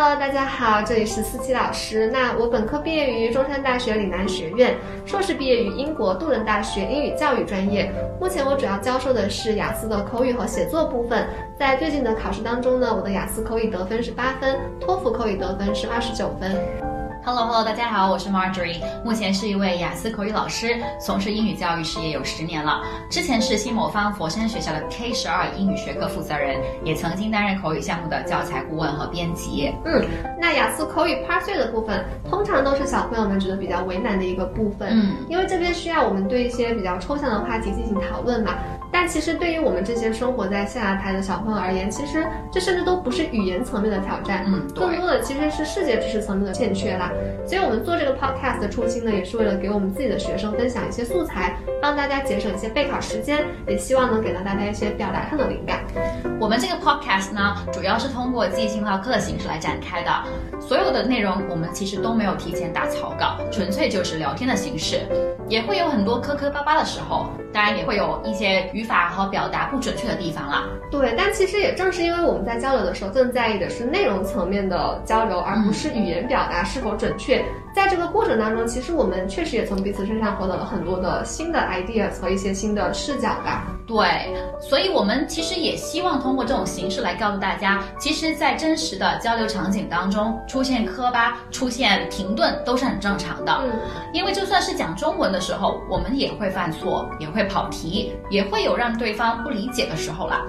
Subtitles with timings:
[0.00, 2.06] Hello，大家好，这里是思琪老师。
[2.06, 7.92] 那我本科毕业于中山大学岭南学院，硕士毕业于英国杜伦大学英语教育专业。
[8.20, 11.26] 目前我主要教授的是雅思的口语和写作部分。
[11.58, 16.87] 在最近的考试当中呢，我的雅思口语得分是八分，托福口语得分是二十九分。
[17.28, 22.80] Hello Hello，大家好，我是 Marjorie，目前是一位雅思口语老师，从事英语教育事业有十年了。
[23.10, 29.70] 之前是新魔方佛山学校的 K 十二英语学科负责人，也曾经担任口语项目的教材顾问和编辑。
[29.84, 30.02] 嗯，
[30.40, 34.88] 那雅思口语 Part Three 的部分，通常都是小朋友们觉得比较为难的一个部分。
[34.90, 38.54] 嗯，因为这边需要我们对一些比较抽象的话题进行讨论嘛。
[38.90, 47.12] 但其实对于我们这些生活在象牙台的小朋友而言，其实这甚至都不是语言层面的挑战，嗯，更多的其实是世界知识层面的欠缺啦。
[47.46, 55.80] 所以我们做这个 podcast 的初心呢，也是为了给我们自己的学生分享一些素材，帮大家节省一些备考时间，也希望能给到大家一些表达上的灵感。
[56.40, 60.10] 我们这个 podcast 呢，主要是通过即兴唠嗑的形式来展开的，
[60.60, 65.00] 所有的内容我们其实都没有提前打草稿，纯粹就是聊天的形式，
[65.46, 68.70] 也会有很多磕磕巴巴的时候，当然也会有一些。
[68.78, 70.68] 语法和表达不准确的地方了。
[70.88, 77.44] 对，但其实也正是因为我们在交流的时候，更在意的是内容层面的交流，而不是语言表达是否准确。
[77.74, 83.66] 在这个过程当中，其实我们确实也从彼此身上获得了很多的新的 ideas 和一些新的视角吧。
[83.86, 93.52] 对，所以我们其实也希望通过这种形式来告诉大家，其实，在真实的交流场景当中，出现磕巴、出现停顿都是很正常的。
[93.62, 93.70] 嗯，
[94.12, 100.44] 因为就算是讲中文的时候，我们也会犯错，也会跑题，也会有让对方不理解的时候了。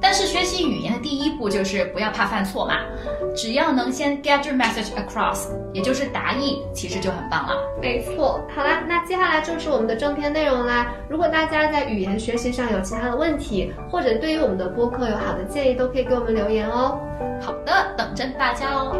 [0.00, 2.74] 但是学习语言的第一步就是不要怕犯错嘛，
[3.34, 7.56] 只要能先 get your message across，也就是答意，其实就很棒了。
[7.80, 10.92] 没错，好啦，那接下来就是我们的正片内容啦。
[11.08, 17.00] 如果大家在语言学习上有其他的问题，或者对于我们的播客有好的建议，都可以给我们留言哦。
[17.40, 18.94] 好的，等着大家哦。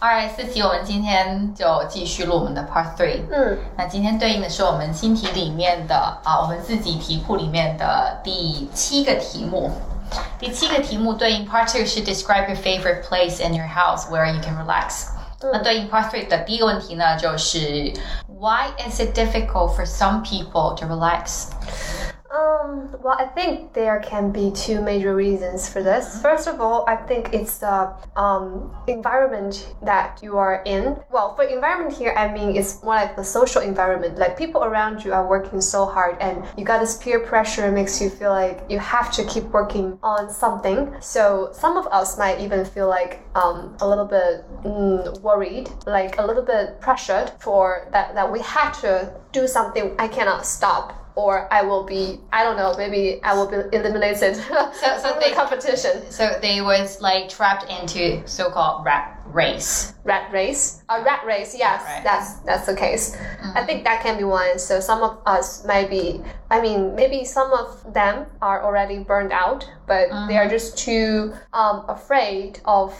[0.00, 3.22] Alright，四题，我们今天就继续录我们的 Part Three。
[3.30, 9.70] 嗯，那今天对应的是我们新题里面的啊，我们自己题库里面的第七个题目。
[10.38, 15.06] 第七个题目对应 Part Two 是 Describe your favorite place in your house where you can relax。
[15.40, 17.92] 那对应 Part Three 的第一个问题呢，就是
[18.28, 20.86] Why is it difficult for some people to
[22.29, 26.21] relax？Um, well, I think there can be two major reasons for this.
[26.21, 30.97] First of all, I think it's the um, environment that you are in.
[31.11, 34.17] Well, for environment here, I mean it's more like the social environment.
[34.17, 38.01] Like people around you are working so hard, and you got this peer pressure makes
[38.01, 40.93] you feel like you have to keep working on something.
[40.99, 46.17] So some of us might even feel like um, a little bit mm, worried, like
[46.17, 49.95] a little bit pressured for that that we have to do something.
[49.99, 54.35] I cannot stop or I will be I don't know maybe I will be eliminated
[54.37, 56.09] so, so they, the competition.
[56.09, 59.93] So they was like trapped into so-called rat race.
[60.03, 61.55] Rat race, a rat race.
[61.57, 62.03] Yes, right.
[62.03, 63.15] that's that's the case.
[63.15, 63.57] Mm-hmm.
[63.57, 64.57] I think that can be one.
[64.59, 66.21] So some of us might be.
[66.49, 70.27] I mean, maybe some of them are already burned out, but mm-hmm.
[70.27, 70.51] they are mm-hmm.
[70.51, 72.93] just too um, afraid of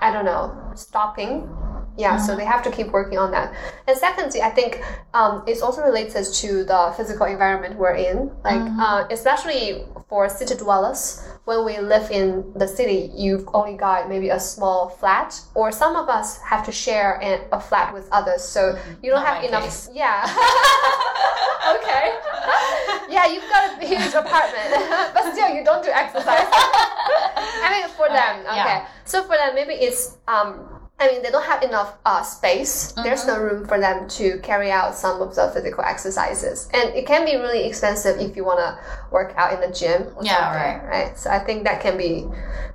[0.00, 1.48] I don't know stopping
[1.96, 2.24] yeah, mm-hmm.
[2.24, 3.54] so they have to keep working on that.
[3.86, 4.82] And secondly, I think
[5.12, 8.30] um, it's also related to the physical environment we're in.
[8.44, 8.80] Like, mm-hmm.
[8.80, 14.30] uh, especially for city dwellers, when we live in the city, you've only got maybe
[14.30, 18.42] a small flat, or some of us have to share an, a flat with others,
[18.42, 19.64] so you don't Not have enough.
[19.64, 19.90] Case.
[20.02, 20.24] Yeah.
[21.76, 22.16] okay.
[23.10, 24.70] yeah, you've got a huge apartment,
[25.14, 26.46] but still you don't do exercise.
[26.48, 28.56] I mean, for them, okay.
[28.56, 28.86] Yeah.
[29.04, 30.71] So for them, maybe it's um,
[31.02, 32.92] I mean, they don't have enough uh, space.
[32.92, 33.02] Mm-hmm.
[33.02, 37.06] There's no room for them to carry out some of the physical exercises, and it
[37.06, 38.78] can be really expensive if you want to
[39.10, 40.06] work out in the gym.
[40.22, 40.88] yeah, right.
[40.88, 41.18] Right.
[41.18, 42.28] So I think that can be.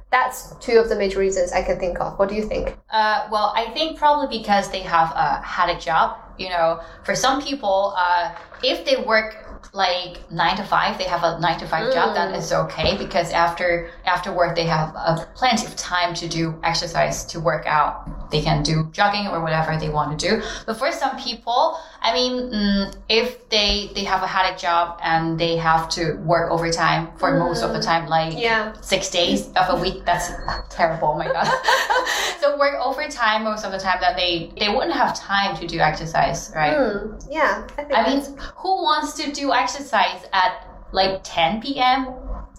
[0.09, 2.17] That's two of the major reasons I can think of.
[2.17, 2.77] What do you think?
[2.89, 6.17] Uh, well, I think probably because they have a had a job.
[6.37, 8.33] You know, for some people, uh,
[8.63, 11.93] if they work like nine to five, they have a nine to five mm.
[11.93, 16.27] job, then it's okay because after after work they have uh, plenty of time to
[16.27, 18.07] do exercise to work out.
[18.29, 20.41] They can do jogging or whatever they want to do.
[20.65, 25.39] But for some people, I mean, mm, if they they have a had job and
[25.39, 27.39] they have to work overtime for mm.
[27.39, 28.73] most of the time, like yeah.
[28.81, 30.31] six days of a week, that's
[30.69, 31.09] terrible.
[31.09, 31.47] Oh my god!
[32.41, 35.79] so work overtime most of the time that they they wouldn't have time to do
[35.79, 36.75] exercise, right?
[36.75, 37.27] Mm.
[37.29, 38.23] Yeah, I, I mean,
[38.55, 42.07] who wants to do exercise at like 10 p.m.?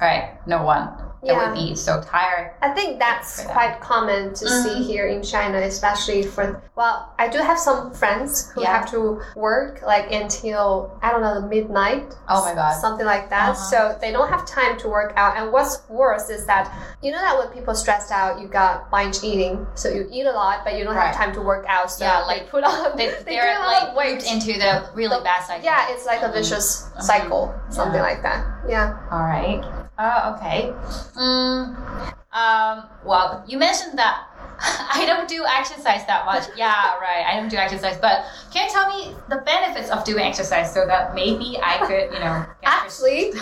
[0.01, 1.08] Right, no one.
[1.23, 1.39] It Yeah.
[1.51, 2.53] would be so tired.
[2.63, 4.87] I think that's quite common to see Mhm.
[4.87, 8.71] here in China, especially for well, I do have some friends who Yeah.
[8.79, 12.15] have to work like until I don't know midnight.
[12.29, 12.75] Oh my God.
[12.81, 13.51] something like that.
[13.51, 13.71] Uh-huh.
[13.71, 15.37] So they don't have time to work out.
[15.37, 16.71] And what's worse is that
[17.03, 20.33] you know that when people stressed out, you got binge eating, so you eat a
[20.33, 21.07] lot, but you don't Right.
[21.07, 21.91] have time to work out.
[21.91, 24.31] So Yeah, like, put on They, they they're gain a like weight.
[24.31, 25.65] into the really bad cycle.
[25.65, 27.03] Yeah, it's like a vicious Mhm.
[27.03, 28.03] cycle, something Yeah.
[28.03, 28.45] like that.
[28.69, 28.95] Yeah.
[29.11, 29.63] All right.
[29.99, 30.73] Uh, okay.
[31.19, 31.75] Mm,
[32.33, 34.29] um, well, you mentioned that
[34.61, 36.45] I don't do exercise that much.
[36.57, 37.25] Yeah, right.
[37.27, 40.87] I don't do exercise, but can you tell me the benefits of doing exercise so
[40.87, 42.45] that maybe I could, you know,
[42.89, 43.33] Actually,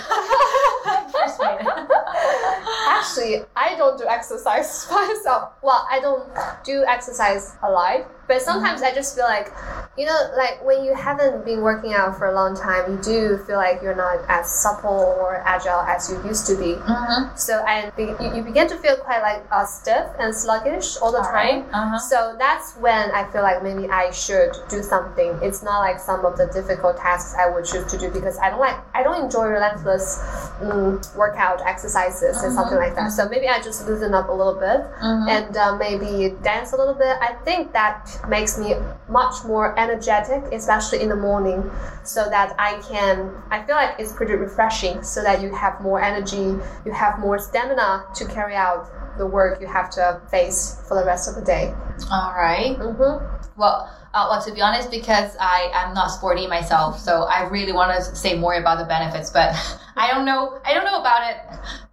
[2.89, 5.53] actually, I don't do exercise myself.
[5.63, 6.29] Well, I don't
[6.65, 9.53] do exercise a lot, but sometimes I just feel like,
[9.97, 13.39] you know, like when you haven't been working out for a long time, you do
[13.47, 16.75] feel like you're not as supple or agile as you used to be.
[16.75, 17.37] mm-hmm.
[17.37, 21.23] So and you, you begin to feel quite like uh, stiff and sluggish all the
[21.23, 21.65] time.
[21.73, 21.99] Uh-huh.
[21.99, 25.31] So that's when I feel like maybe I should do something.
[25.43, 28.51] It's not like some of the difficult tasks I would choose to do because I
[28.51, 30.19] don't like I don't enjoy relentless
[30.61, 33.09] um, workout exercises and something like that.
[33.13, 35.29] So maybe I just loosen up a little bit Mhm.
[35.37, 37.17] and uh, maybe dance a little bit.
[37.21, 37.99] I think that
[38.29, 38.75] makes me
[39.09, 41.61] much more energetic, especially in the morning,
[42.05, 43.31] so that I can.
[43.51, 46.47] I feel like it's pretty refreshing, so that you have more energy,
[46.85, 51.05] you have more stamina to carry out the work you have to face for the
[51.05, 51.73] rest of the day.
[52.11, 52.77] All right.
[52.79, 53.61] Mm-hmm.
[53.61, 57.73] Well, uh, well, to be honest, because I am not sporty myself, so I really
[57.73, 59.55] want to say more about the benefits, but
[59.97, 60.59] I don't know.
[60.65, 61.37] I don't know about it.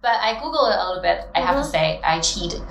[0.00, 1.26] But I googled it a little bit.
[1.34, 2.60] I have to say, I cheated.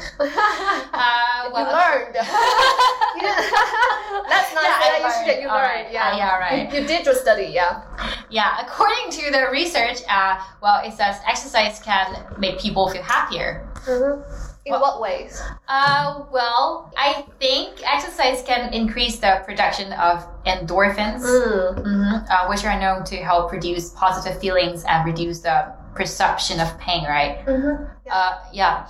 [0.94, 2.16] Uh, you well- learned.
[2.16, 5.58] You didn't- That's not Yeah, that you should get you learned.
[5.64, 5.86] Learned.
[5.86, 5.92] right.
[5.92, 6.74] Yeah, Uh, yeah, right.
[6.74, 7.46] You, you did your study.
[7.54, 7.82] Yeah.
[8.30, 13.68] Yeah, according to the research, uh, well, it says exercise can make people feel happier.
[13.86, 14.22] Mm-hmm.
[14.66, 15.42] In Well- what ways?
[15.68, 21.84] Uh, well, I think exercise can increase the production of endorphins, Mm.
[21.84, 26.78] hmm uh, which are known to help produce positive feelings and reduce the perception of
[26.80, 27.46] pain, right?
[27.46, 27.84] Mm-hmm.
[28.10, 28.86] Uh, yeah.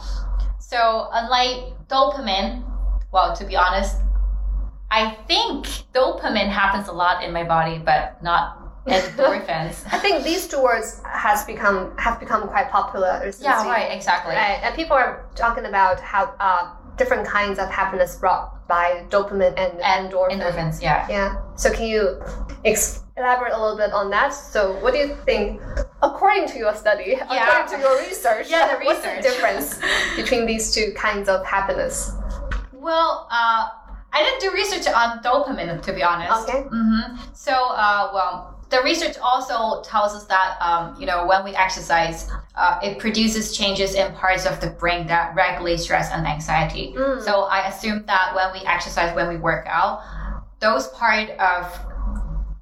[0.59, 2.63] So, unlike dopamine,
[3.11, 3.97] well, to be honest,
[4.91, 9.85] I think dopamine happens a lot in my body, but not endorphins.
[9.91, 13.49] I think these two words has become have become quite popular recently.
[13.49, 14.35] yeah, right, exactly.
[14.35, 19.53] Right, and people are talking about how uh, different kinds of happiness brought by dopamine
[19.57, 20.39] and, And endorphin.
[20.41, 21.07] endorphins, yeah.
[21.09, 21.41] Yeah.
[21.55, 22.21] So can you
[22.65, 24.29] ex- elaborate a little bit on that?
[24.33, 25.61] So what do you think,
[26.01, 27.25] according to your study, Yeah.
[27.47, 28.85] according to your research, Yeah, the research.
[29.03, 29.79] what's the difference
[30.15, 32.11] between these two kinds of happiness?
[32.71, 33.69] Well, uh,
[34.15, 36.47] I didn't do research on dopamine, to be honest.
[36.49, 36.61] Okay.
[36.63, 41.51] hmm So, uh, well, the research also tells us that, um, you know, when we
[41.55, 46.91] exercise, uh, it produces changes in parts of the brain that regulate stress and anxiety.
[46.97, 47.21] Mm.
[47.21, 50.01] So I assume that when we exercise, when we work out,
[50.59, 51.59] those part of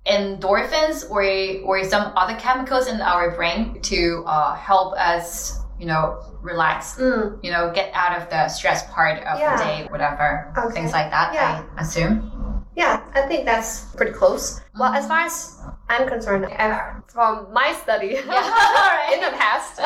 [0.05, 1.23] endorphins or
[1.63, 7.37] or some other chemicals in our brain to uh, help us, you know, relax Mm.
[7.43, 9.55] you know, get out of the stress part of Yeah.
[9.55, 10.73] the day, whatever, Okay.
[10.73, 11.33] things like that.
[11.33, 11.61] Yeah.
[11.77, 12.27] I assume.
[12.75, 14.59] Yeah, I think that's pretty close.
[14.79, 19.13] Well, as far as I'm concerned, I, from my study Alright.
[19.13, 19.73] in the past,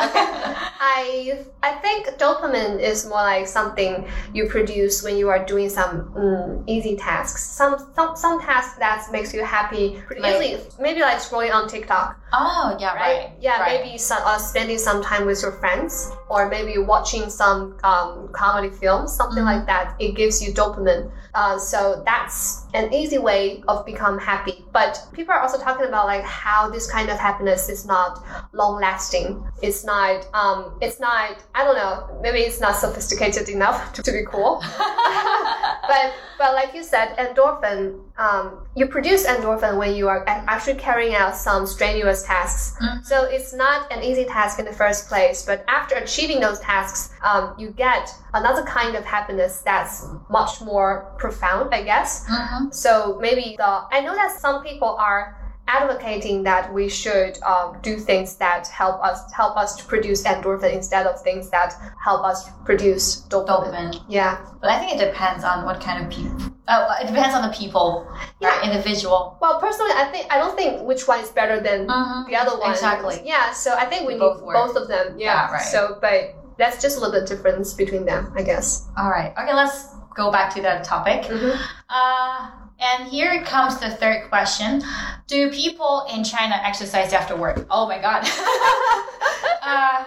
[0.80, 6.12] I I think dopamine is more like something you produce when you are doing some
[6.14, 7.42] mm, easy tasks.
[7.42, 10.60] Some some some tasks that makes you happy Like- easily.
[10.78, 13.00] Maybe like scrolling on TikTok, Oh, yeah, right?
[13.00, 13.30] right.
[13.40, 13.80] Yeah, right.
[13.84, 18.70] maybe some, uh, spending some time with your friends, or maybe watching some um, comedy
[18.70, 19.56] films, something Mhm.
[19.56, 19.94] like that.
[19.98, 21.10] It gives you dopamine.
[21.34, 24.64] Uh, so that's an easy way of become happy.
[24.72, 28.80] But people are also talking about like how this kind of happiness is not long
[28.80, 29.42] lasting.
[29.62, 30.28] It's not.
[30.32, 31.42] Um, it's not.
[31.54, 32.20] I don't know.
[32.22, 34.62] Maybe it's not sophisticated enough to, to be cool.
[35.90, 38.00] but but like you said, endorphin.
[38.16, 42.76] Um, you produce endorphin when you are actually carrying out some strenuous tasks.
[42.80, 43.04] Mhm.
[43.04, 45.44] So it's not an easy task in the first place.
[45.44, 51.12] But after achieving those tasks, um, you get another kind of happiness that's much more
[51.18, 52.24] profound, I guess.
[52.28, 52.72] Mhm.
[52.72, 55.36] So maybe the I know that some people are
[55.68, 60.72] advocating that we should um, do things that help us help us to produce endorphin
[60.72, 63.46] instead of things that help us produce dopamine.
[63.46, 64.04] Dopamine.
[64.08, 64.38] Yeah.
[64.60, 66.52] But I think it depends on what kind of people.
[66.68, 68.06] Oh, it depends on the people,
[68.40, 68.48] Yeah.
[68.48, 68.64] right?
[68.70, 69.38] Individual.
[69.40, 72.26] Well, personally, I think I don't think which one is better than Mhm.
[72.26, 72.70] the other one.
[72.70, 73.22] Exactly.
[73.24, 73.52] Yeah.
[73.52, 75.14] So I think we need Both both, of them.
[75.18, 75.26] Yeah.
[75.48, 75.62] Yeah, right.
[75.62, 78.86] So, but that's just a little bit difference between them, I guess.
[78.98, 79.32] All right.
[79.38, 81.22] Okay, let's go back to the topic.
[81.24, 81.58] Mhm.
[81.90, 82.48] Uh,
[82.80, 84.82] and here comes the third question:
[85.26, 87.66] Do people in China exercise after work?
[87.70, 88.22] Oh my god.
[89.62, 90.04] uh,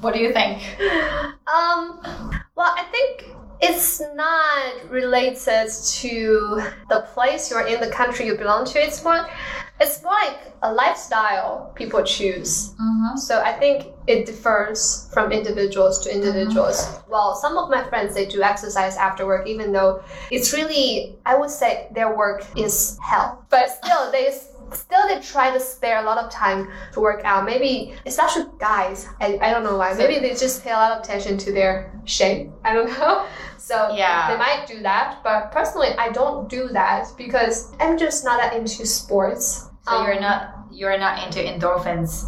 [0.00, 0.62] What do you think?
[0.80, 2.00] Um,
[2.54, 8.64] well, I think it's not related to the place you're in, the country you belong
[8.66, 8.78] to.
[8.78, 9.28] It's more,
[9.80, 12.74] it's more like a lifestyle people choose.
[12.80, 13.16] Mm-hmm.
[13.16, 17.00] So I think it differs from individuals to individuals.
[17.08, 21.36] Well, some of my friends they do exercise after work, even though it's really I
[21.36, 24.30] would say their work is hell, but still they
[24.72, 27.44] still they try to spare a lot of time to work out.
[27.44, 29.94] Maybe especially guys, I, I don't know why.
[29.94, 32.50] Maybe they just pay a lot of attention to their shape.
[32.64, 33.26] I don't know.
[33.56, 34.30] So Yeah.
[34.30, 38.54] they might do that, but personally I don't do that because I'm just not that
[38.54, 39.68] into sports.
[39.86, 42.24] So Um, you're not you're not into endorphins.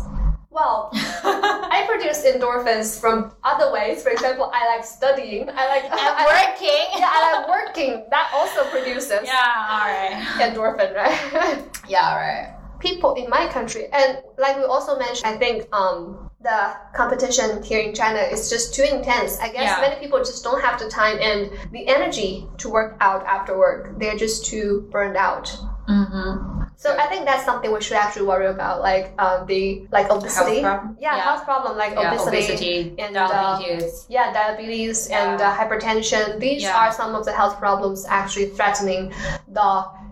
[0.50, 4.02] Well, I produce endorphins from other ways.
[4.02, 5.48] For example, I like studying.
[5.48, 6.86] I like and I like, working.
[6.98, 8.04] yeah, I like working.
[8.10, 10.22] That also produces Yeah, all right.
[10.40, 11.64] endorphin, right?
[11.88, 12.56] Yeah, all right.
[12.80, 17.80] People in my country, and like we also mentioned, I think um, the competition here
[17.80, 19.38] in China is just too intense.
[19.38, 19.80] I guess Yeah.
[19.82, 23.98] many people just don't have the time and the energy to work out after work.
[24.00, 25.54] They're just too burned out.
[25.90, 26.49] Mm-hmm.
[26.80, 30.62] So I think that's something we should actually worry about, like um, the like obesity.
[30.62, 30.96] problem?
[30.98, 31.22] Yeah, Yeah.
[31.28, 32.36] health problem like Yeah, obesity.
[32.38, 34.06] obesity, and, uh, diabetes.
[34.08, 35.20] Yeah, diabetes Yeah.
[35.32, 36.40] and uh, hypertension.
[36.40, 39.12] These are some of the health problems actually threatening
[39.48, 39.70] the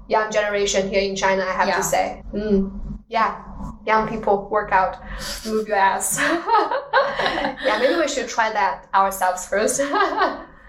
[0.08, 2.22] young generation here in China, I have to say.
[2.34, 2.70] Mm.
[3.08, 3.40] Yeah,
[3.86, 5.00] young people work out,
[5.46, 6.18] move your ass.
[7.64, 9.80] yeah, maybe we should try that ourselves first.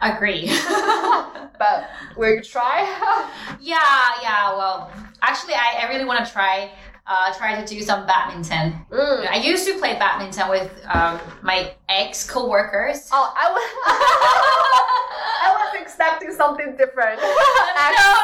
[0.02, 0.48] Agree.
[1.60, 2.82] but we'll try.
[3.62, 4.56] yeah, yeah.
[4.56, 4.92] Well,
[5.22, 6.72] actually, I, I really want to try
[7.10, 8.86] uh, try to do some badminton.
[8.92, 9.28] Mm.
[9.28, 13.10] I used to play badminton with um, my ex coworkers.
[13.12, 13.64] Oh, I was,
[15.42, 17.20] I was expecting something different.
[17.20, 17.34] no,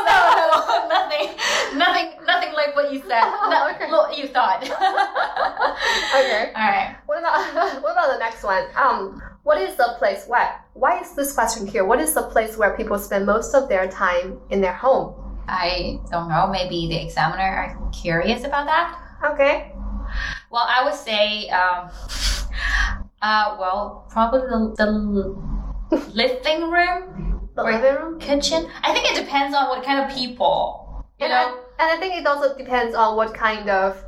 [0.05, 1.35] no, no, nothing,
[1.77, 3.25] nothing, nothing like what you said.
[3.49, 3.89] No, Okay.
[3.89, 4.61] What you thought.
[4.61, 6.51] Okay.
[6.55, 6.95] All right.
[7.07, 8.65] What about what about the next one?
[8.75, 10.25] Um, what is the place?
[10.27, 11.85] Why why is this question here?
[11.85, 15.15] What is the place where people spend most of their time in their home?
[15.47, 16.47] I don't know.
[16.51, 18.99] Maybe the examiner are curious about that.
[19.31, 19.71] Okay.
[20.51, 21.89] Well, I would say, um,
[23.21, 24.75] uh, well, probably the,
[25.89, 28.19] the living room, The living room.
[28.19, 28.67] kitchen.
[28.83, 31.05] I think it depends on what kind of people.
[31.19, 31.37] You And know.
[31.79, 34.03] I, and I think it also depends on what kind of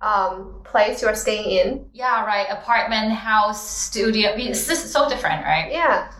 [0.00, 1.86] um, place you're staying in.
[1.92, 2.46] yeah, right.
[2.50, 4.30] Apartment, house, studio.
[4.36, 5.72] It's just so different, right?
[5.72, 6.10] Yeah.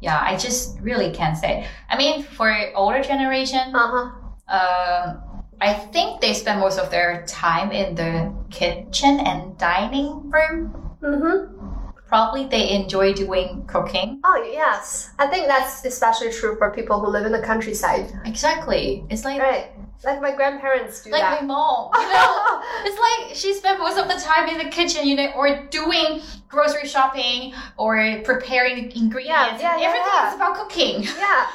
[0.00, 1.66] Yeah, I just really can't say.
[1.88, 4.10] I mean, for older generation, Uh
[4.48, 4.56] huh.
[4.56, 5.20] um,
[5.60, 10.74] I think they spend most of their time in the kitchen and dining room.
[11.02, 11.73] Mhm.
[12.06, 14.20] Probably they enjoy doing cooking.
[14.24, 15.10] Oh yes.
[15.18, 18.12] I think that's especially true for people who live in the countryside.
[18.24, 19.04] Exactly.
[19.10, 19.70] It's like Right.
[20.04, 21.40] Like my grandparents do like that.
[21.40, 21.90] my mom.
[21.94, 25.30] You know, it's like she spent most of the time in the kitchen, you know,
[25.34, 29.62] or doing grocery shopping or preparing ingredients.
[29.62, 30.28] yeah, yeah, Everything yeah.
[30.28, 31.02] is about cooking.
[31.18, 31.46] Yeah,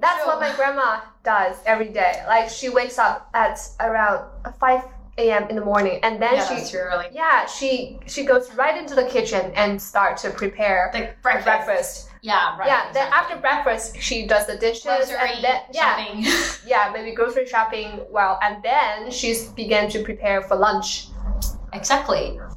[0.00, 2.22] that's So- what my grandma does every day.
[2.26, 4.24] Like she wakes up at around
[4.58, 4.84] five
[5.18, 5.48] a.m.
[5.50, 6.84] in the morning, and then yeah, she that's true.
[6.86, 7.06] Really.
[7.12, 11.44] yeah she she goes right into the kitchen and start to prepare The breakfast.
[11.46, 12.04] breakfast.
[12.20, 12.66] Yeah, right.
[12.66, 13.18] yeah, then exactly.
[13.18, 16.24] after breakfast she does the dishes grocery and then yeah shopping.
[16.66, 18.00] yeah maybe grocery shopping.
[18.10, 21.08] Well, and then she's began to prepare for lunch.
[21.72, 22.38] exactly.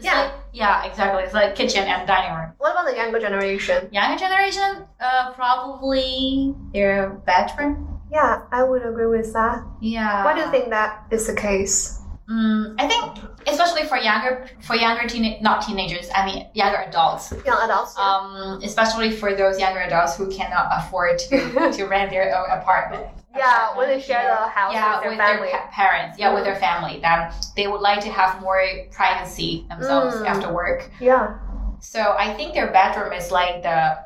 [0.00, 0.22] Yeah.
[0.22, 1.22] like- yeah, exactly.
[1.22, 2.52] It's like kitchen and dining room.
[2.58, 3.88] What about the younger generation?
[3.92, 7.95] Younger generation, uh, probably their bedroom.
[8.10, 9.64] Yeah, I would agree with that.
[9.80, 10.24] Yeah.
[10.24, 12.00] Why do you think that is the case?
[12.30, 16.08] Mm, I think, especially for younger, for younger teen, not teenagers.
[16.14, 17.32] I mean, younger adults.
[17.44, 17.94] Young adults.
[17.96, 18.04] yeah.
[18.04, 23.06] Um, especially for those younger adults who cannot afford to, to rent their own apartment.
[23.36, 25.48] yeah, when they share the house yeah, with their with family.
[25.52, 26.18] their pa- parents.
[26.18, 26.98] Yeah, with their family.
[27.00, 28.60] Then they would like to have more
[28.90, 30.26] privacy themselves Mm.
[30.26, 30.90] after work.
[31.00, 31.38] yeah,
[31.80, 33.98] So I think their bedroom is like the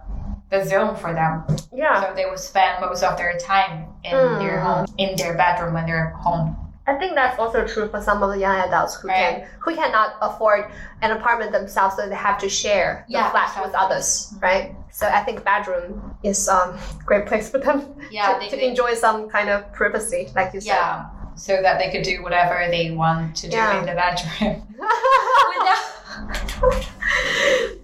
[0.51, 1.45] the zone for them.
[1.73, 2.03] yeah.
[2.03, 4.39] So they would spend most of their time in Mm.
[4.41, 6.57] their home, in their bedroom when they're home.
[6.87, 9.17] I think that's also true for some of the young adults who Right.
[9.17, 13.65] can who cannot afford an apartment themselves, so they have to share the Yeah, flat
[13.65, 14.75] with others, right?
[14.91, 16.77] So I think bedroom is um
[17.07, 20.53] great place for them Yeah, to, they- to they- enjoy some kind of privacy, like
[20.53, 20.75] you said.
[20.75, 21.05] Yeah,
[21.37, 23.79] so that they could do whatever they want to do Yeah.
[23.79, 24.67] in the bedroom.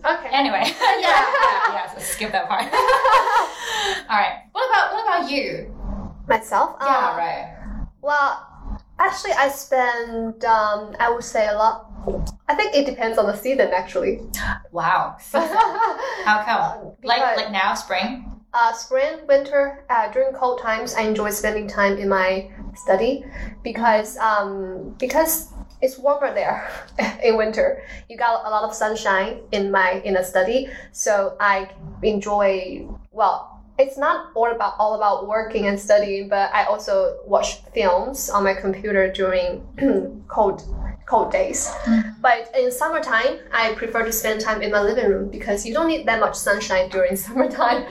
[0.07, 0.31] Without- okay.
[0.35, 1.95] anyway, yeah, yeah, yeah.
[1.95, 2.63] So skip that part.
[4.11, 4.43] All right.
[4.53, 5.75] What about what about you?
[6.29, 6.77] Myself.
[6.81, 7.87] Yeah, Um, right.
[8.03, 11.91] Well, actually, I spend um I would say a lot.
[12.49, 14.21] I think it depends on the season, actually.
[14.71, 15.17] Wow.
[15.33, 16.93] How come?
[17.03, 18.33] Like like now, spring.
[18.55, 23.23] Uh, spring, winter, uh, during cold times, I enjoy spending time in my study
[23.63, 26.71] because um, because it's warmer there
[27.23, 27.83] in winter.
[28.09, 31.71] You got a lot of sunshine in my in the study, so I
[32.03, 33.53] enjoy well.
[33.79, 38.45] It's not all about all about working and studying, but I also watch films on
[38.45, 39.67] my computer during
[40.29, 40.63] cold
[41.07, 41.71] cold days.
[42.21, 45.87] But in summertime, I prefer to spend time in my living room because you don't
[45.87, 47.87] need that much sunshine during summertime.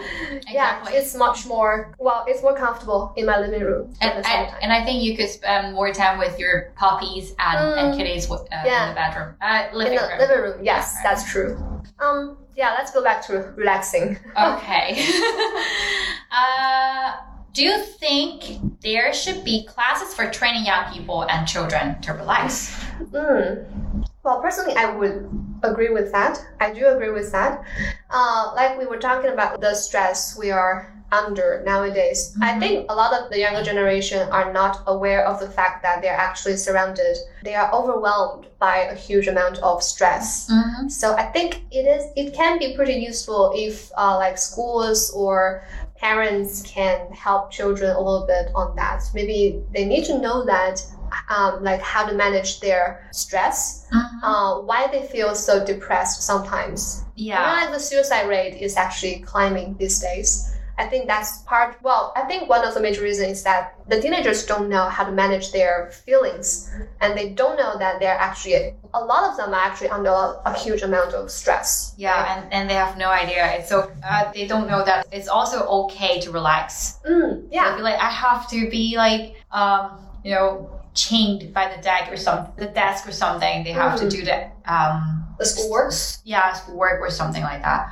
[0.51, 4.53] Yeah, it's much more well, it's more comfortable in my living room And, the I,
[4.61, 7.97] and I think you could spend more time with your puppies and, and Mm.
[7.97, 8.83] kitties uh, Yeah.
[8.83, 10.19] in the bedroom, uh, living in the room.
[10.19, 11.03] living room, yes, Yeah, right.
[11.15, 11.81] that's true.
[11.99, 14.17] Um, yeah, let's go back to relaxing.
[14.37, 14.87] Okay.
[16.31, 17.13] uh,
[17.53, 22.84] do you think there should be classes for training young people and children to relax?
[22.99, 24.05] Mm.
[24.23, 25.29] Well, personally, I would
[25.63, 26.43] agree with that.
[26.59, 27.63] I do agree with that.
[28.09, 32.35] Uh, like we were talking about the stress we are under nowadays.
[32.41, 32.59] I Mhm.
[32.59, 36.17] think a lot of the younger generation are not aware of the fact that they're
[36.17, 37.17] actually surrounded.
[37.43, 40.47] They are overwhelmed by a huge amount of stress.
[40.51, 40.89] Mm-hmm.
[40.89, 45.63] So I think it is it can be pretty useful if uh, like schools or
[45.97, 49.03] parents can help children a little bit on that.
[49.13, 50.83] Maybe they need to know that
[51.29, 53.87] um, like how to manage their stress,
[54.23, 57.03] uh, why they feel so depressed sometimes.
[57.03, 57.39] I Yeah.
[57.39, 60.51] realize the suicide rate is actually climbing these days.
[60.77, 61.77] I think that's part.
[61.81, 65.05] Well, I think one of the major reasons is that the teenagers don't know how
[65.05, 66.69] to manage their feelings,
[66.99, 70.53] and they don't know that they're actually a lot of them are actually under a,
[70.53, 71.93] huge amount of stress.
[71.97, 73.63] Yeah, and, and they have no idea.
[73.65, 76.99] So uh, they don't know that it's also okay to relax.
[77.07, 77.75] Mm, yeah.
[77.75, 82.17] Be like, I have to be like, um, you know, chained by the desk or
[82.17, 83.63] some the desk or something.
[83.63, 84.11] They have to Mm.
[84.11, 85.93] do the um, The schoolwork.
[86.23, 87.87] yeah, schoolwork or something like that.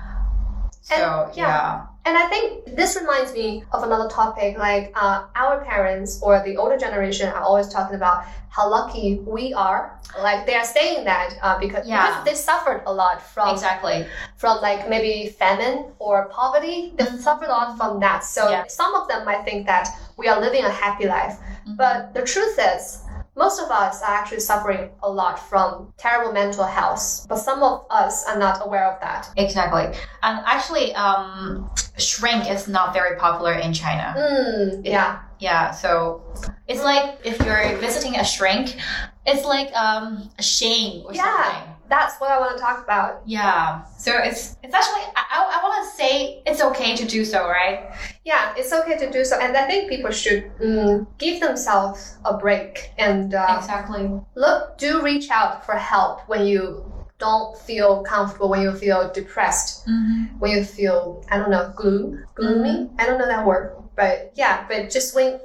[0.81, 1.47] So And, yeah.
[1.47, 1.81] yeah.
[2.05, 4.57] And I think this reminds me of another topic.
[4.57, 9.53] Like uh, our parents or the older generation are always talking about how lucky we
[9.53, 9.97] are.
[10.21, 12.05] Like they are saying that uh, because, Yeah.
[12.07, 14.05] because they suffered a lot from exactly.
[14.35, 16.93] from like maybe famine or poverty.
[16.97, 17.19] They Mhm.
[17.19, 18.23] suffered a lot from that.
[18.25, 18.65] So Yeah.
[18.67, 21.37] some of them might think that we are living a happy life.
[21.65, 21.77] Mhm.
[21.77, 23.02] But the truth is,
[23.35, 27.25] most of us are actually suffering a lot from terrible mental health.
[27.27, 29.29] But some of us are not aware of that.
[29.37, 29.85] Exactly.
[30.21, 34.13] And actually, um, shrink is not very popular in China.
[34.17, 35.19] Mm, yeah.
[35.39, 36.21] Yeah, so
[36.67, 38.77] it's like if you're visiting a shrink,
[39.25, 41.23] it's like um, a shame or Yeah.
[41.23, 41.72] something.
[41.89, 43.21] That's what I want to talk about.
[43.25, 43.83] Yeah.
[43.97, 47.93] So it's it's actually I, I, want to say it's okay to do so, right?
[48.23, 49.39] Yeah, it's okay to do so.
[49.39, 54.09] And I think people should mm, give themselves a break and uh, Exactly.
[54.35, 56.85] look, do reach out for help when you
[57.19, 59.87] don't feel comfortable, when you feel depressed.
[59.87, 60.39] Mm-hmm.
[60.39, 62.89] when you feel I don't know gloom, gloomy.
[62.97, 65.39] I don't know that word, but yeah, but just when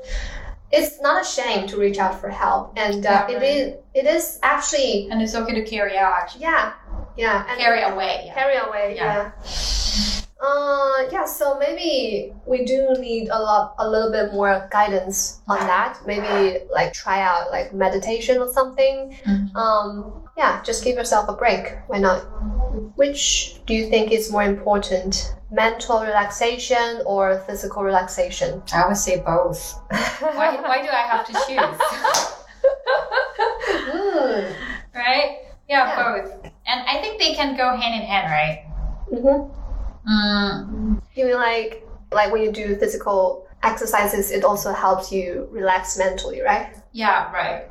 [0.70, 3.42] it's not a shame to reach out for help, and uh, Yeah, it right.
[3.42, 6.42] is it is actually And it's okay to carry out actually.
[6.42, 6.72] yeah
[7.16, 8.22] yeah and Carry away.
[8.26, 8.34] Yeah.
[8.34, 9.30] carry away Yeah.
[9.44, 10.22] yeah.
[10.40, 15.58] Uh, yeah, so maybe we do need a lot, a little bit more guidance on
[15.58, 15.98] that.
[16.06, 19.18] Maybe like try out like meditation or something.
[19.26, 19.56] Mhm.
[19.56, 21.74] Um, yeah, just give yourself a break.
[21.88, 22.22] Why not?
[22.96, 28.62] Which do you think is more important, mental relaxation or physical relaxation?
[28.72, 29.74] I would say both.
[30.20, 31.78] Why, why do I have to choose?
[33.88, 34.54] mm.
[34.94, 35.38] right?
[35.68, 35.96] Yeah, Yeah.
[36.22, 36.52] both.
[36.66, 38.64] And I think they can go hand in hand, right?
[39.10, 39.54] hmm
[40.08, 45.98] Mm, You mean like like when you do physical exercises, it also helps you relax
[45.98, 46.72] mentally, right?
[46.92, 47.68] yeah, right.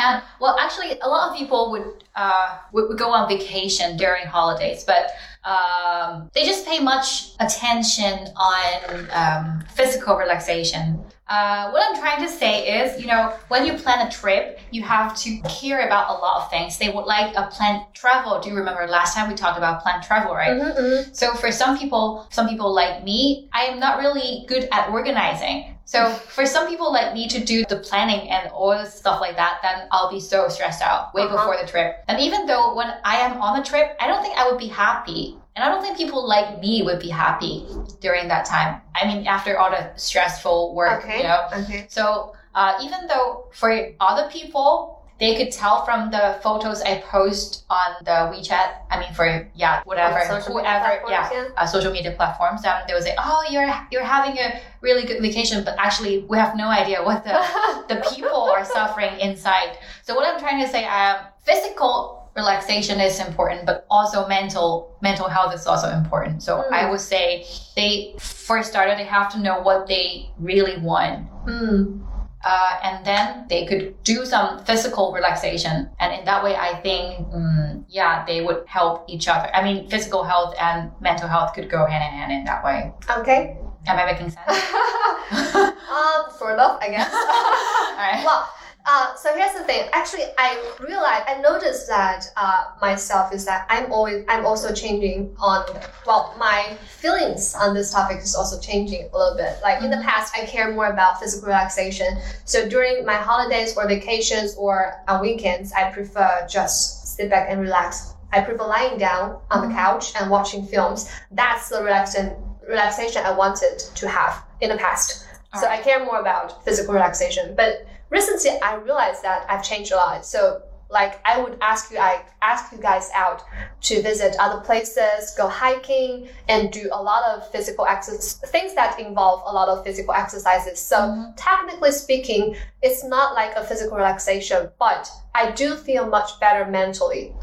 [0.00, 4.26] And well, actually, a lot of people would uh, would, would go on vacation during
[4.26, 5.10] holidays, but
[5.44, 11.00] um, they just pay much attention on um, physical relaxation.
[11.28, 14.82] Uh, what I'm trying to say is, you know, when you plan a trip, you
[14.82, 16.76] have to care about a lot of things.
[16.76, 18.40] They would like a planned travel.
[18.40, 20.50] Do you remember last time we talked about planned travel, right?
[20.60, 24.88] Mm-hmm, So for some people, some people like me, I am not really good at
[24.90, 25.76] organizing.
[25.90, 29.34] So for some people like me to do the planning and all the stuff like
[29.34, 31.34] that, then I'll be so stressed out way Uh-huh.
[31.36, 32.04] before the trip.
[32.06, 34.68] And even though when I am on the trip, I don't think I would be
[34.68, 35.36] happy.
[35.56, 37.66] And I don't think people like me would be happy
[37.98, 38.80] during that time.
[38.94, 41.18] I mean, after all the stressful work, Okay.
[41.18, 41.40] you know.
[41.52, 41.86] Okay.
[41.90, 47.64] So uh, even though for other people, they could tell from the photos I post
[47.70, 48.68] on the WeChat.
[48.90, 51.48] I mean, for yeah, whatever, social media whoever, yeah.
[51.56, 52.64] Uh, social media platforms.
[52.64, 56.38] Um, they would say, "Oh, you're you're having a really good vacation," but actually, we
[56.38, 57.36] have no idea what the
[57.88, 59.78] the people are suffering inside.
[60.02, 65.28] So what I'm trying to say, um, physical relaxation is important, but also mental mental
[65.28, 66.42] health is also important.
[66.42, 66.72] So Mm.
[66.72, 67.44] I would say
[67.76, 72.00] they first started they have to know what they really want Mm.
[72.44, 75.90] Uh, and then they could do some physical relaxation.
[75.98, 79.54] And in that way, I think, mm, yeah, they would help each other.
[79.54, 82.92] I mean, physical health and mental health could go hand in hand in that way.
[83.18, 83.58] Okay.
[83.86, 84.46] Am I making sense?
[85.90, 87.12] um, sort of, I guess.
[87.14, 88.22] All right.
[88.24, 88.48] well,
[88.90, 89.88] uh, so here's the thing.
[89.92, 95.32] Actually, I realized, I noticed that uh, myself is that I'm always, I'm also changing
[95.38, 95.64] on.
[96.06, 99.58] Well, my feelings on this topic is also changing a little bit.
[99.62, 102.18] Like in the past, I care more about physical relaxation.
[102.44, 107.60] So during my holidays or vacations or on weekends, I prefer just sit back and
[107.60, 108.14] relax.
[108.32, 111.08] I prefer lying down on the couch and watching films.
[111.30, 112.34] That's the relaxation
[112.68, 115.26] relaxation I wanted to have in the past.
[115.60, 117.54] So I care more about physical relaxation.
[117.56, 120.26] But recently I realized that I've changed a lot.
[120.26, 123.44] So like I would ask you I ask you guys out
[123.82, 128.98] to visit other places, go hiking and do a lot of physical exercise things that
[128.98, 130.78] involve a lot of physical exercises.
[130.80, 131.34] So mm-hmm.
[131.36, 137.34] technically speaking, it's not like a physical relaxation, but I do feel much better mentally.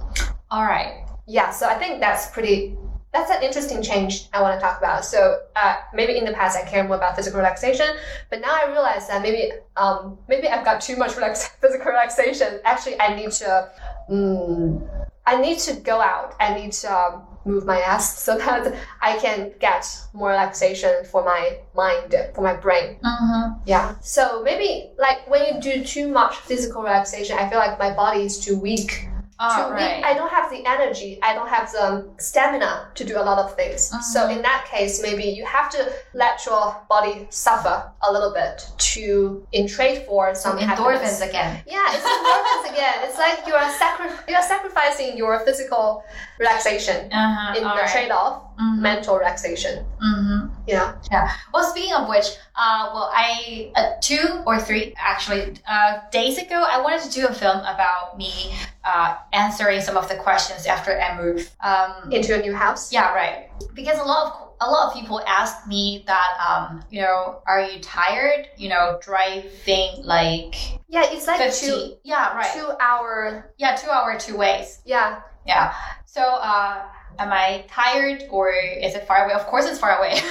[0.51, 1.05] All right.
[1.25, 2.77] Yeah, so I think that's pretty
[3.17, 5.03] that's an interesting change I want to talk about.
[5.03, 7.87] So uh, maybe in the past I cared more about physical relaxation,
[8.29, 12.59] but now I realize that maybe um, maybe I've got too much relax- physical relaxation.
[12.63, 13.69] Actually, I need to
[14.09, 16.35] mm, I need to go out.
[16.39, 21.23] I need to um, move my ass so that I can get more relaxation for
[21.23, 22.97] my mind, for my brain.
[23.03, 23.59] Mm-hmm.
[23.65, 23.95] Yeah.
[24.01, 28.23] So maybe like when you do too much physical relaxation, I feel like my body
[28.23, 29.97] is too weak All to right.
[29.97, 33.37] be, I don't have the energy, I don't have the stamina to do a lot
[33.37, 33.91] of things.
[33.93, 34.01] Uh-huh.
[34.01, 37.75] So in that case, maybe you have to let your body suffer
[38.07, 41.19] a little bit to in trade for some happiness.
[41.21, 41.61] Endorphins again.
[41.67, 42.95] Yeah, it's endorphins again.
[43.05, 46.03] It's like you are sacri- you are sacrificing your physical
[46.39, 47.57] relaxation Uh-huh.
[47.57, 47.91] in All the right.
[47.91, 48.79] trade-off Mhm.
[48.79, 49.85] mental relaxation.
[50.01, 50.36] Mm-hmm.
[50.67, 50.95] Yeah.
[51.11, 51.31] Yeah.
[51.53, 52.25] Well, speaking of which,
[52.55, 57.27] uh, well, I uh, two or three actually uh, days ago, I wanted to do
[57.27, 58.53] a film about me
[58.83, 61.49] uh, answering some of the questions after I moved.
[61.63, 62.91] Um, Into a new house.
[62.91, 63.49] yeah, right.
[63.73, 67.61] Because a lot of a lot of people ask me that, um, you know, are
[67.61, 68.47] you tired?
[68.57, 70.55] You know, driving like
[70.89, 71.67] Yeah, it's like fifty.
[71.67, 72.51] two yeah, right.
[72.53, 73.53] two hour.
[73.57, 74.79] yeah, two hour, two ways.
[74.85, 75.21] Yeah.
[75.45, 75.73] Yeah.
[76.05, 76.81] So, uh,
[77.19, 79.33] am I tired or is it far away?
[79.33, 80.13] Of course, it's far away.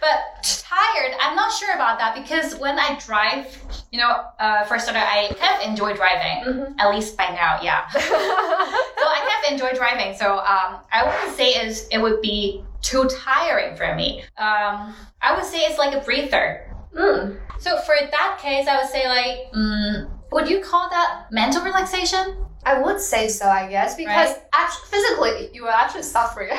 [0.00, 3.46] but tired, I'm not sure about that because when I drive,
[3.90, 6.44] you know, uh, for starter, I kind of enjoy driving.
[6.44, 6.74] Mhm.
[6.78, 7.88] At least by now, yeah.
[7.90, 10.16] so I kind of enjoy driving.
[10.16, 14.22] So um, I wouldn't say is it would be too tiring for me.
[14.38, 16.72] Um, I would say it's like a breather.
[16.94, 17.38] Mm.
[17.58, 22.36] So for that case, I would say like, mm, would you call that mental relaxation?
[22.66, 24.42] I would say so, I guess, because Right.
[24.52, 26.48] actually, physically you are actually suffering.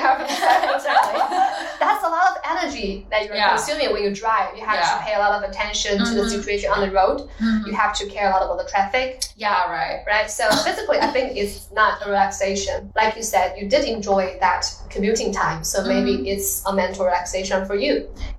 [1.84, 3.50] That's a lot of energy that you're Yeah.
[3.50, 4.56] consuming when you drive.
[4.58, 4.98] You have Yeah.
[4.98, 6.30] to pay a lot of attention to the Mhm.
[6.30, 7.30] situation on the road.
[7.66, 10.00] You have to care a lot about the traffic, Yeah, right.
[10.08, 10.30] right?
[10.32, 12.92] So physically, I think it's not a relaxation.
[12.96, 16.26] Like you said, you did enjoy that commuting time, so maybe Mm-hmm.
[16.34, 17.94] it's a mental relaxation for you.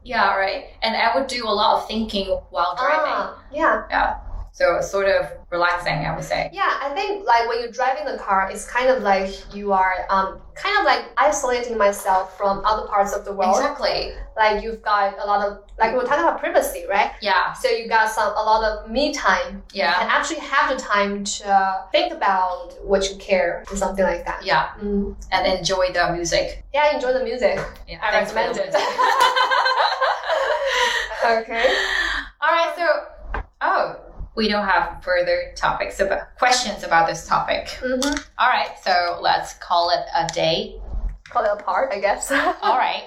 [0.05, 0.63] Yeah, right.
[0.83, 3.13] And I would do a lot of thinking while driving.
[3.23, 3.83] Ah, yeah.
[3.91, 4.15] Yeah.
[4.53, 6.51] So it's sort of relaxing, I would say.
[6.53, 10.07] Yeah, I think like when you're driving the car, it's kind of like you are
[10.11, 13.57] um, kind of like isolating myself from other parts of the world.
[13.57, 14.13] Exactly.
[14.37, 17.13] Like you've got a lot of like we we're talking about privacy, right?
[17.21, 17.53] Yeah.
[17.53, 20.01] So you got some a lot of me time Yeah.
[20.01, 24.45] and actually have the time to think about what you care or something like that.
[24.45, 24.71] Yeah.
[24.81, 25.15] Mm.
[25.31, 26.65] And enjoy the music.
[26.75, 27.61] Yeah, enjoy the music.
[27.87, 28.01] Yeah.
[28.03, 28.75] I recommend it.
[31.25, 31.75] okay.
[32.41, 32.73] All right.
[32.77, 33.97] So, oh,
[34.39, 37.67] we don't have further topics about questions about this topic.
[37.81, 38.23] Mm-hmm.
[38.39, 38.71] All right.
[38.85, 40.81] So let's call it a day.
[41.29, 42.31] Call it a part, I guess.
[42.63, 43.03] All right.